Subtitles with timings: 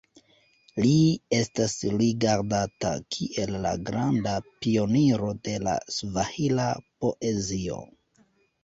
[0.85, 0.93] Li
[1.39, 4.35] estas rigardata kiel la granda
[4.65, 6.69] pioniro de la svahila
[7.05, 7.81] poezio.